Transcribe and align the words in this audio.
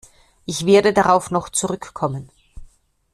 Ich 0.45 0.65
werde 0.65 0.93
darauf 0.93 1.29
noch 1.29 1.49
zurückkommen. 1.49 2.31